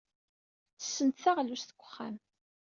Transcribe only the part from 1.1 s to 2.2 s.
taɣlust deg wexxam.